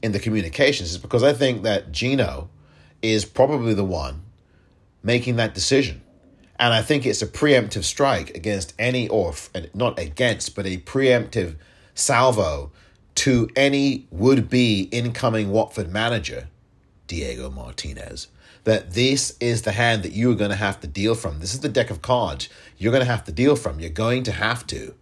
[0.03, 2.49] in the communications is because I think that Gino
[3.03, 4.23] is probably the one
[5.03, 6.03] making that decision.
[6.59, 9.35] And I think it's a preemptive strike against any, or
[9.75, 11.57] not against, but a preemptive
[11.95, 12.71] salvo
[13.17, 16.49] to any would be incoming Watford manager,
[17.07, 18.29] Diego Martinez
[18.65, 21.41] that this is the hand that you are going to have to deal from.
[21.41, 22.49] This is the deck of cards
[22.79, 23.79] you're going to have to deal from.
[23.79, 24.95] You're going to have to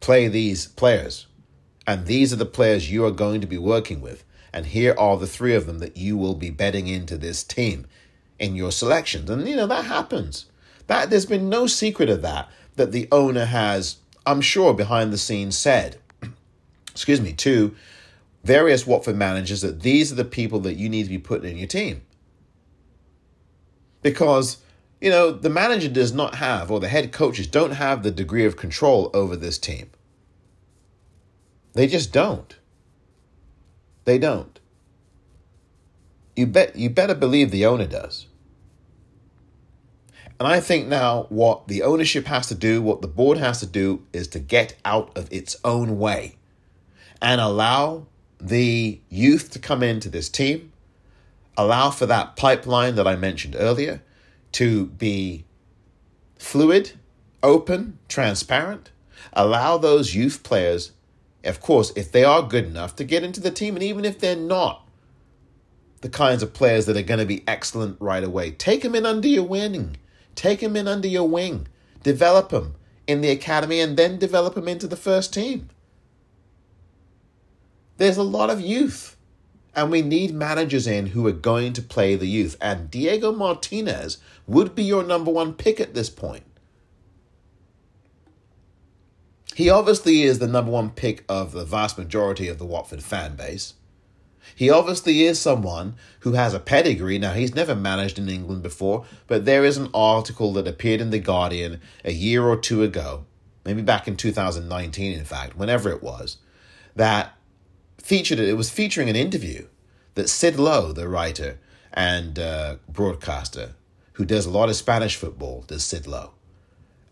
[0.00, 1.26] play these players.
[1.86, 4.24] And these are the players you are going to be working with.
[4.52, 7.86] And here are the three of them that you will be betting into this team.
[8.38, 9.30] in your selections.
[9.30, 10.46] And you know, that happens.
[10.86, 15.18] That there's been no secret of that that the owner has, I'm sure, behind the
[15.18, 15.96] scenes said,
[16.90, 17.74] excuse me, to
[18.44, 21.56] various Watford managers that these are the people that you need to be putting in
[21.56, 22.02] your team.
[24.06, 24.58] Because,
[25.00, 28.44] you know, the manager does not have, or the head coaches don't have the degree
[28.44, 29.90] of control over this team.
[31.74, 32.56] They just don't.
[34.04, 34.60] They don't.
[36.36, 38.28] You bet you better believe the owner does.
[40.38, 43.66] And I think now what the ownership has to do, what the board has to
[43.66, 46.36] do, is to get out of its own way
[47.20, 48.06] and allow
[48.40, 50.70] the youth to come into this team,
[51.56, 54.02] allow for that pipeline that I mentioned earlier
[54.52, 55.44] to be
[56.38, 56.92] fluid,
[57.42, 58.90] open, transparent,
[59.32, 60.92] allow those youth players,
[61.44, 63.74] of course, if they are good enough, to get into the team.
[63.74, 64.86] And even if they're not
[66.00, 69.06] the kinds of players that are going to be excellent right away, take them in
[69.06, 69.96] under your wing
[70.36, 71.66] Take them in under your wing,
[72.02, 75.70] develop them in the academy, and then develop them into the first team.
[77.96, 79.15] There's a lot of youth,
[79.76, 82.56] and we need managers in who are going to play the youth.
[82.62, 86.44] And Diego Martinez would be your number one pick at this point.
[89.54, 93.36] He obviously is the number one pick of the vast majority of the Watford fan
[93.36, 93.74] base.
[94.54, 97.18] He obviously is someone who has a pedigree.
[97.18, 101.10] Now, he's never managed in England before, but there is an article that appeared in
[101.10, 103.26] The Guardian a year or two ago,
[103.64, 106.36] maybe back in 2019, in fact, whenever it was,
[106.94, 107.36] that
[108.06, 108.56] featured it.
[108.56, 109.66] Was featuring an interview
[110.14, 111.58] that Sid Lowe, the writer
[111.92, 113.74] and uh, broadcaster,
[114.12, 116.30] who does a lot of Spanish football, does Sid Lowe.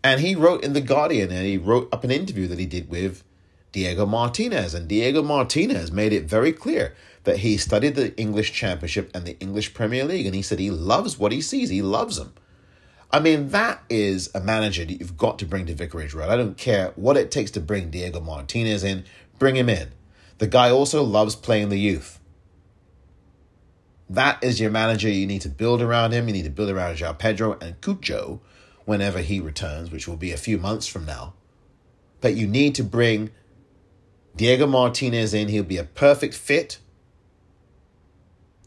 [0.03, 2.89] And he wrote in The Guardian and he wrote up an interview that he did
[2.89, 3.23] with
[3.73, 4.73] Diego Martinez.
[4.73, 9.37] And Diego Martinez made it very clear that he studied the English Championship and the
[9.39, 11.69] English Premier League, and he said he loves what he sees.
[11.69, 12.33] He loves them.
[13.11, 16.29] I mean, that is a manager that you've got to bring to Vicarage Road.
[16.29, 19.03] I don't care what it takes to bring Diego Martinez in,
[19.39, 19.89] bring him in.
[20.37, 22.19] The guy also loves playing the youth.
[24.09, 25.09] That is your manager.
[25.09, 26.27] You need to build around him.
[26.27, 28.39] You need to build around João Pedro and Cucho
[28.85, 31.33] whenever he returns, which will be a few months from now.
[32.21, 33.31] But you need to bring
[34.35, 35.47] Diego Martinez in.
[35.47, 36.79] He'll be a perfect fit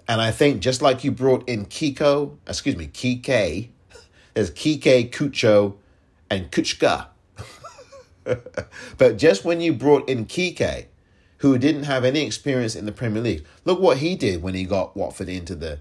[0.08, 3.68] and I think just like you brought in Kiko, excuse me, Quique,
[4.34, 5.76] there's Quique, Cucho,
[6.30, 7.08] and Kucka.
[8.98, 10.87] but just when you brought in Quique,
[11.38, 14.64] who didn't have any experience in the Premier League, look what he did when he
[14.64, 15.80] got Watford into the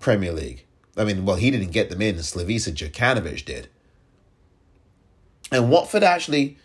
[0.00, 0.64] Premier League.
[0.96, 3.68] I mean, well, he didn't get them in, Slavisa Jokanovic did.
[5.50, 6.58] And Watford actually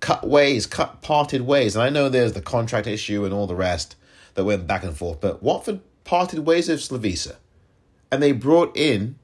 [0.00, 1.76] cut ways, cut parted ways.
[1.76, 3.96] And I know there's the contract issue and all the rest
[4.34, 7.36] that went back and forth, but Watford parted ways with Slavisa.
[8.10, 9.16] And they brought in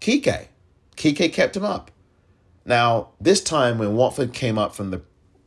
[0.00, 0.48] Quique.
[0.96, 1.90] Quique kept him up.
[2.64, 5.02] Now, this time when Watford came up from the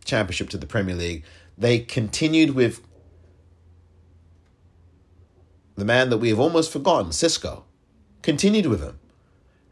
[0.08, 1.24] Championship to the Premier League,
[1.58, 2.82] they continued with
[5.76, 7.64] the man that we have almost forgotten, Xisco.
[8.24, 9.00] Continued with him.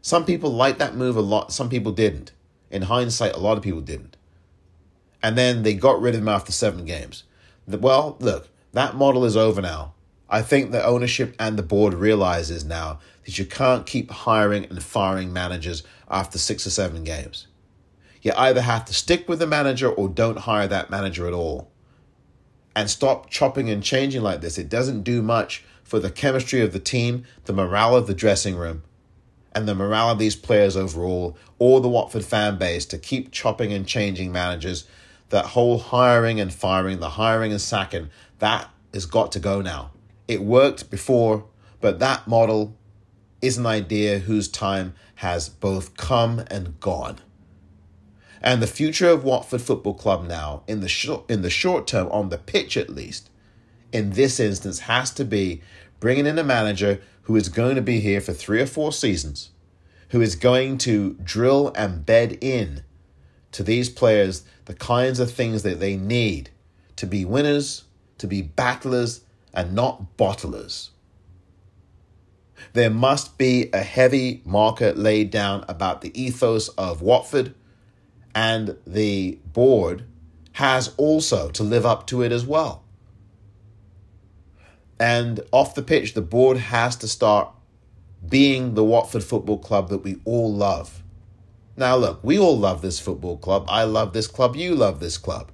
[0.00, 2.32] Some people liked that move a lot, some people didn't.
[2.70, 4.16] In hindsight, a lot of people didn't.
[5.22, 7.24] And then they got rid of him after seven games.
[7.66, 9.94] Well, look, that model is over now.
[10.28, 14.82] I think the ownership and the board realizes now that you can't keep hiring and
[14.82, 17.46] firing managers after six or seven games.
[18.26, 21.70] You either have to stick with the manager or don't hire that manager at all.
[22.74, 24.58] And stop chopping and changing like this.
[24.58, 28.56] It doesn't do much for the chemistry of the team, the morale of the dressing
[28.56, 28.82] room,
[29.52, 33.72] and the morale of these players overall, or the Watford fan base to keep chopping
[33.72, 34.88] and changing managers.
[35.28, 38.10] That whole hiring and firing, the hiring and sacking,
[38.40, 39.92] that has got to go now.
[40.26, 41.44] It worked before,
[41.80, 42.76] but that model
[43.40, 47.20] is an idea whose time has both come and gone.
[48.46, 52.08] And the future of Watford Football Club now, in the short, in the short term,
[52.12, 53.28] on the pitch at least,
[53.90, 55.62] in this instance, has to be
[55.98, 59.50] bringing in a manager who is going to be here for three or four seasons,
[60.10, 62.84] who is going to drill and bed in
[63.50, 66.50] to these players the kinds of things that they need
[66.94, 67.82] to be winners,
[68.18, 70.90] to be battlers, and not bottlers.
[72.74, 77.52] There must be a heavy marker laid down about the ethos of Watford,
[78.36, 80.04] and the board
[80.52, 82.84] has also to live up to it as well.
[85.00, 87.50] And off the pitch, the board has to start
[88.26, 91.02] being the Watford Football Club that we all love.
[91.76, 93.66] Now, look, we all love this football club.
[93.68, 94.54] I love this club.
[94.54, 95.50] You love this club.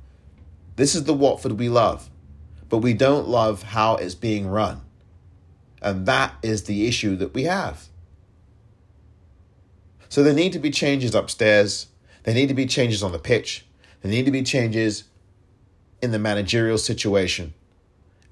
[0.76, 2.11] This is the Watford we love
[2.72, 4.80] but we don't love how it's being run.
[5.83, 7.89] And that is the issue that we have.
[10.09, 11.89] So there need to be changes upstairs.
[12.23, 13.66] There need to be changes on the pitch.
[14.01, 15.05] There need to be changes
[16.01, 17.55] in the managerial situation.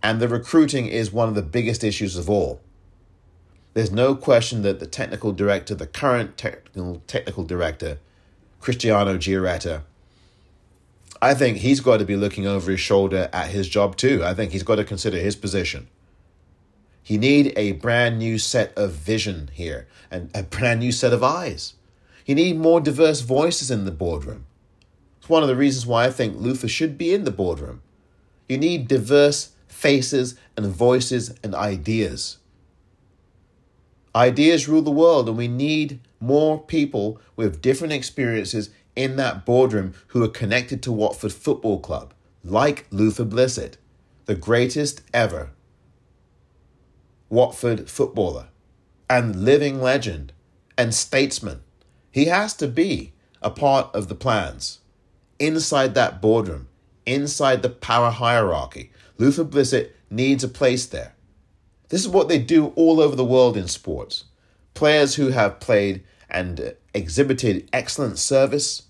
[0.02, 2.60] And the recruiting is one of the biggest issues of all.
[3.74, 7.98] There's no question that the technical director, the current technical technical director,
[8.60, 9.82] Cristiano Giaretta,
[11.22, 14.24] I think he's got to be looking over his shoulder at his job too.
[14.24, 15.88] I think he's got to consider his position.
[17.02, 21.22] He need a brand new set of vision here and a brand new set of
[21.22, 21.74] eyes.
[22.30, 24.46] You need more diverse voices in the boardroom.
[25.18, 27.82] It's one of the reasons why I think Luther should be in the boardroom.
[28.48, 32.38] You need diverse faces and voices and ideas.
[34.14, 39.94] Ideas rule the world, and we need more people with different experiences in that boardroom
[40.06, 42.14] who are connected to Watford Football Club,
[42.44, 43.74] like Luther Blissett,
[44.26, 45.50] the greatest ever
[47.28, 48.50] Watford footballer
[49.08, 50.32] and living legend
[50.78, 51.62] and statesman.
[52.10, 54.80] He has to be a part of the plans
[55.38, 56.68] inside that boardroom,
[57.06, 58.90] inside the power hierarchy.
[59.18, 61.14] Luther Blissett needs a place there.
[61.88, 64.24] This is what they do all over the world in sports.
[64.74, 68.82] Players who have played and exhibited excellent service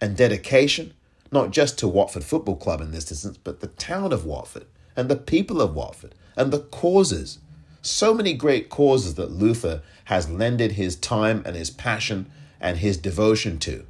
[0.00, 0.94] and dedication,
[1.32, 4.66] not just to Watford Football Club in this instance, but the town of Watford
[4.96, 7.38] and the people of Watford and the causes.
[7.82, 12.30] So many great causes that Luther has lended his time and his passion
[12.64, 13.84] and his devotion to.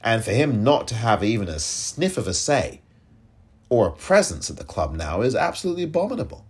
[0.00, 2.80] And for him not to have even a sniff of a say
[3.68, 6.46] or a presence at the club now is absolutely abominable.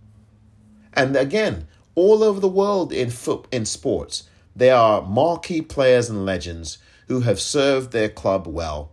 [0.93, 4.23] And again, all over the world in foot in sports,
[4.55, 6.77] there are marquee players and legends
[7.09, 8.91] who have served their club well,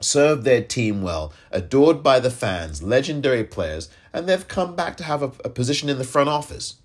[0.00, 5.04] served their team well, adored by the fans, legendary players, and they've come back to
[5.04, 6.76] have a, a position in the front office.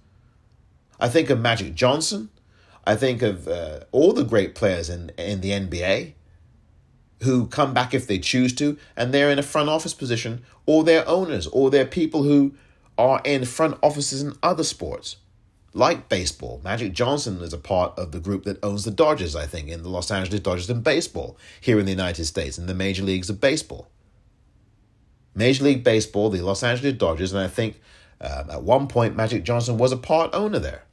[1.01, 2.29] I think of Magic Johnson.
[2.89, 6.13] I think of uh, all the great players in, in the NBA
[7.21, 10.83] who come back if they choose to, and they're in a front office position, or
[10.83, 12.55] they're owners, or they're people who
[12.97, 15.17] are in front offices in other sports
[15.71, 16.61] like baseball.
[16.63, 19.83] Magic Johnson is a part of the group that owns the Dodgers, I think, in
[19.83, 23.29] the Los Angeles Dodgers in baseball here in the United States, in the major leagues
[23.29, 23.87] of baseball.
[25.35, 27.79] Major League Baseball, the Los Angeles Dodgers, and I think
[28.19, 30.85] uh, at one point Magic Johnson was a part owner there.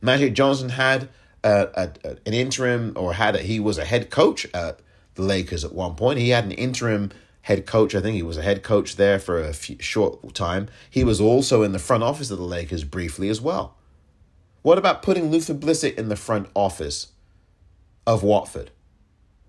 [0.00, 1.08] Magic Johnson had
[1.42, 4.80] a, a, an interim, or had a, he was a head coach at
[5.14, 6.18] the Lakers at one point.
[6.18, 7.10] He had an interim
[7.42, 7.94] head coach.
[7.94, 10.68] I think he was a head coach there for a few, short time.
[10.90, 13.76] He was also in the front office of the Lakers briefly as well.
[14.62, 17.08] What about putting Luther Blissett in the front office
[18.06, 18.70] of Watford?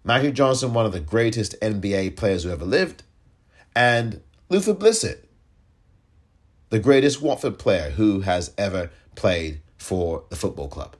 [0.03, 3.03] Magic Johnson, one of the greatest NBA players who ever lived,
[3.75, 5.25] and Luther Blissett,
[6.69, 10.95] the greatest Watford player who has ever played for the football club.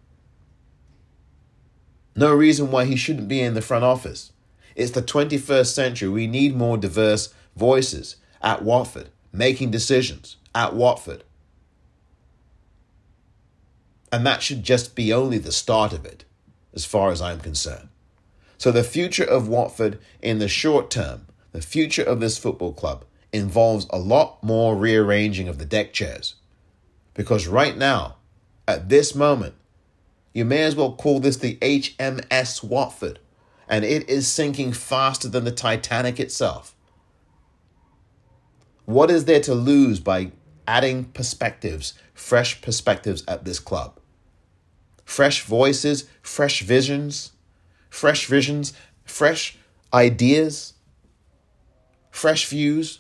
[2.16, 4.32] No reason why he shouldn't be in the front office.
[4.76, 6.10] It's the 21st century.
[6.10, 11.24] We need more diverse voices at Watford, making decisions at Watford.
[14.12, 16.26] And that should just be only the start of it,
[16.74, 17.90] as far as I'm concerned.
[18.58, 23.06] So, the future of Watford in the short term, the future of this football club,
[23.32, 26.36] involves a lot more rearranging of the deck chairs.
[27.14, 28.18] Because right now,
[28.70, 29.56] at this moment,
[30.32, 33.20] you may as well call this the HMS Watford
[33.68, 36.76] and it is sinking faster than the Titanic itself.
[38.86, 40.32] What is there to lose by
[40.68, 44.00] adding perspectives, fresh perspectives at this club?
[45.04, 47.32] Fresh voices, fresh visions,
[47.90, 49.58] fresh visions, fresh
[49.92, 50.74] ideas,
[52.12, 53.00] fresh views,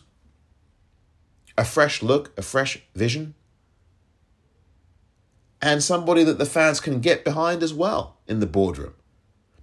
[1.55, 3.36] a fresh look, a fresh vision,
[5.62, 8.93] and somebody that the fans can get behind as well in the boardroom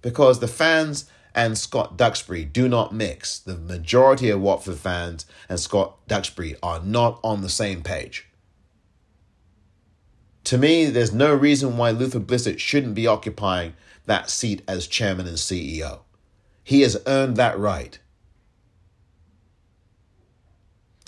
[0.01, 3.37] because the fans and Scott Duxbury do not mix.
[3.37, 8.27] The majority of Watford fans and Scott Duxbury are not on the same page.
[10.45, 13.73] To me, there's no reason why Luther Blissett shouldn't be occupying
[14.05, 15.99] that seat as chairman and CEO.
[16.63, 17.99] He has earned that right.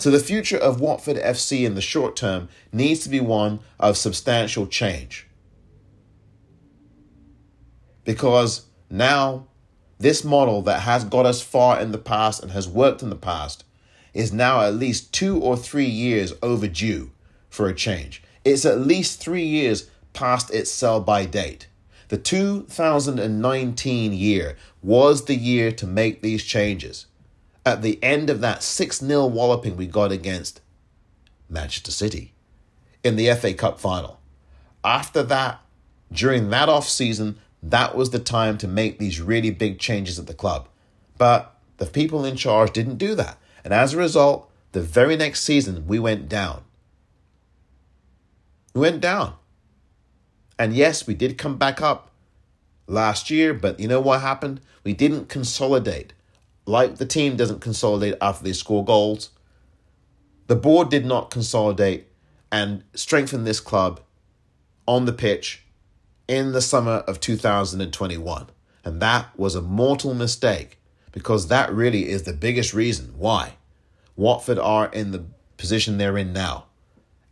[0.00, 3.98] So, the future of Watford FC in the short term needs to be one of
[3.98, 5.26] substantial change.
[8.04, 9.48] Because now,
[9.98, 13.14] this model that has got us far in the past and has worked in the
[13.14, 13.64] past
[14.14, 17.10] is now at least two or three years overdue
[17.50, 18.22] for a change.
[18.42, 21.66] It's at least three years past its sell by date.
[22.08, 27.04] The 2019 year was the year to make these changes.
[27.64, 30.60] At the end of that 6 0 walloping we got against
[31.48, 32.32] Manchester City,
[33.02, 34.20] in the FA Cup final.
[34.84, 35.60] After that,
[36.12, 40.26] during that off season, that was the time to make these really big changes at
[40.26, 40.68] the club.
[41.18, 43.38] But the people in charge didn't do that.
[43.64, 46.62] And as a result, the very next season, we went down.
[48.74, 49.34] We went down.
[50.58, 52.10] And yes, we did come back up
[52.86, 54.60] last year, but you know what happened?
[54.84, 56.12] We didn't consolidate.
[56.70, 59.30] Like the team doesn't consolidate after they score goals.
[60.46, 62.06] The board did not consolidate
[62.52, 64.00] and strengthen this club
[64.86, 65.64] on the pitch
[66.28, 68.46] in the summer of 2021.
[68.84, 70.78] And that was a mortal mistake
[71.10, 73.54] because that really is the biggest reason why
[74.14, 75.24] Watford are in the
[75.56, 76.66] position they're in now.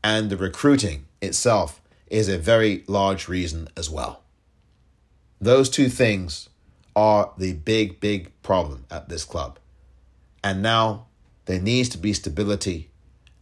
[0.03, 4.25] And the recruiting itself is a very large reason as well.
[5.41, 6.49] Those two things
[6.99, 9.57] are the big, big problem at this club.
[10.43, 11.07] And now
[11.45, 12.91] there needs to be stability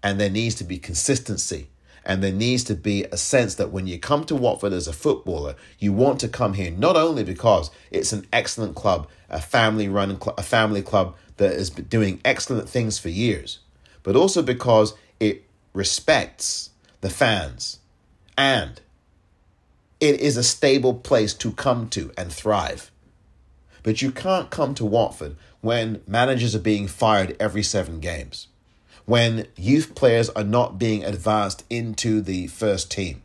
[0.03, 1.71] and there needs to be consistency
[2.05, 4.93] and there needs to be a sense that when you come to Watford as a
[4.93, 9.89] footballer, you want to come here not only because it's an excellent club, a family
[9.89, 13.61] run a family club that has been doing excellent things for years,
[14.03, 17.79] but also because it respects the fans
[18.37, 18.83] and
[19.99, 22.91] it is a stable place to come to and thrive.
[23.87, 28.49] But you can't come to Watford when managers are being fired every seven games
[29.07, 33.23] when youth players are not being advanced into the first team,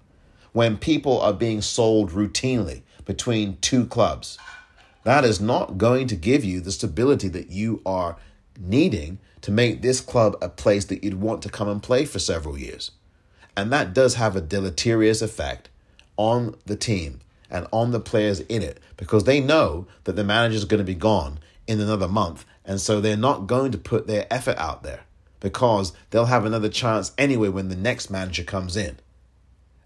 [0.53, 4.38] when people are being sold routinely between two clubs.
[5.03, 8.18] That is not going to give you the stability that you are
[8.59, 12.20] needing to make this club a place that you'd want to come and play for
[12.20, 12.91] several years.
[13.57, 15.70] And that does have a deleterious effect
[16.16, 17.22] on the team
[17.52, 20.84] and on the players in it because they know that the manager is going to
[20.84, 22.45] be gone in another month.
[22.66, 25.02] And so they're not going to put their effort out there
[25.39, 28.97] because they'll have another chance anyway when the next manager comes in.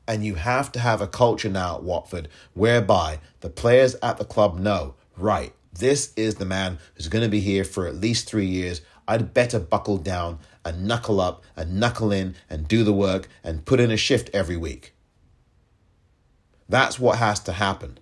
[0.08, 4.26] And you have to have a culture now at Watford whereby the players at the
[4.26, 8.28] club know, right, this is the man who's going to be here for at least
[8.28, 8.82] three years.
[9.08, 13.66] I'd better buckle down and knuckle up and knuckle in and do the work and
[13.66, 14.95] put in a shift every week.
[16.68, 18.00] That's what has to happen.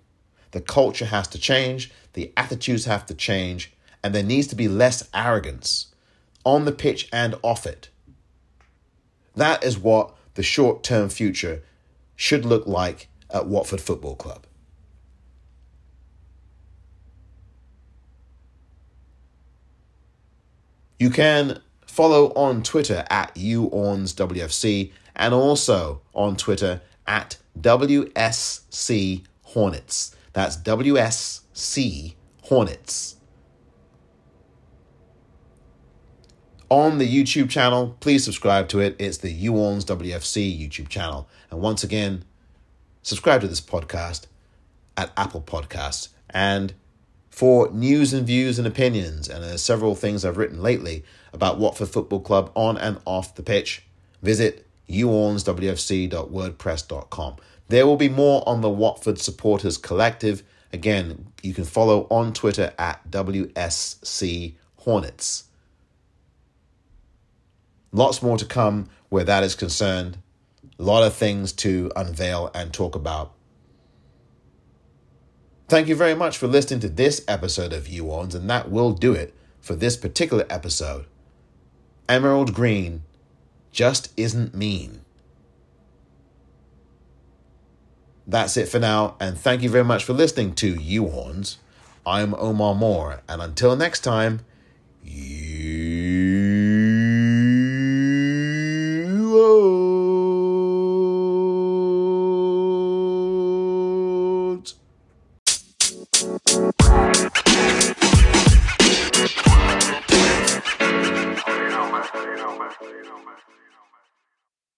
[0.52, 4.68] The culture has to change, the attitudes have to change, and there needs to be
[4.68, 5.88] less arrogance
[6.44, 7.88] on the pitch and off it.
[9.34, 11.62] That is what the short term future
[12.16, 14.46] should look like at Watford Football Club.
[20.98, 30.16] You can follow on Twitter at YouOrnsWFC and also on Twitter at WSC Hornets.
[30.32, 33.16] That's WSC Hornets.
[36.74, 37.96] on the YouTube channel.
[38.00, 38.96] Please subscribe to it.
[38.98, 41.28] It's the You-Orns WFC YouTube channel.
[41.50, 42.24] And once again,
[43.02, 44.26] subscribe to this podcast
[44.96, 46.08] at Apple Podcasts.
[46.30, 46.74] And
[47.30, 51.90] for news and views and opinions, and there's several things I've written lately about Watford
[51.90, 53.84] Football Club on and off the pitch,
[54.20, 57.36] visit youornswfc.wordpress.com.
[57.68, 60.42] There will be more on the Watford Supporters Collective.
[60.72, 65.44] Again, you can follow on Twitter at WSC Hornets.
[67.92, 70.18] Lots more to come where that is concerned.
[70.78, 73.32] A lot of things to unveil and talk about.
[75.68, 79.12] Thank you very much for listening to this episode of You-Orns, and that will do
[79.12, 81.06] it for this particular episode.
[82.08, 83.02] Emerald Green
[83.74, 85.00] just isn't mean.
[88.26, 91.58] That's it for now, and thank you very much for listening to You-Orns.
[92.06, 94.40] I'm Omar Moore, and until next time,
[95.02, 96.24] you.